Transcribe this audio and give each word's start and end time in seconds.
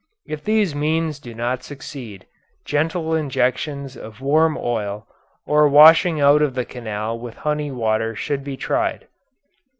If 0.25 0.43
these 0.43 0.73
means 0.73 1.19
do 1.19 1.35
not 1.35 1.61
succeed, 1.61 2.25
gentle 2.65 3.13
injections 3.13 3.95
of 3.95 4.19
warm 4.19 4.57
oil 4.59 5.05
or 5.45 5.67
washing 5.69 6.19
out 6.19 6.41
of 6.41 6.55
the 6.55 6.65
canal 6.65 7.19
with 7.19 7.35
honey 7.45 7.69
water 7.69 8.15
should 8.15 8.43
be 8.43 8.57
tried. 8.57 9.05